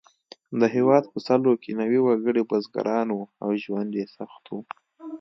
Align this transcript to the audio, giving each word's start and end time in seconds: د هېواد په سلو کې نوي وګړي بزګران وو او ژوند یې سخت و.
د 0.59 0.61
هېواد 0.75 1.03
په 1.11 1.19
سلو 1.27 1.53
کې 1.63 1.71
نوي 1.81 1.99
وګړي 2.05 2.41
بزګران 2.49 3.07
وو 3.11 3.23
او 3.43 3.49
ژوند 3.63 3.91
یې 3.99 4.05
سخت 4.17 4.43
و. 4.49 4.53